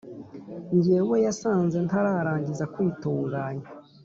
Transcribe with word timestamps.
njyewe 0.75 1.15
yasanze 1.25 1.77
nntararangiza 1.85 2.65
kwitunganya 2.73 3.67